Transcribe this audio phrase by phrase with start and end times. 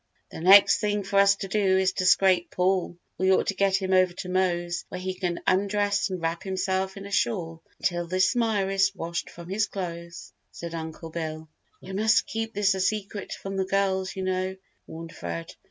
[0.31, 2.97] "The next thing for us to do is to scrape Paul.
[3.19, 6.97] We ought to get him over to Mose where he can undress and wrap himself
[6.97, 11.49] in a shawl until this mire is washed from his clothes," said Uncle Bill.
[11.83, 14.55] "We must keep this a secret from the girls, you know,"
[14.87, 15.53] warned Fred.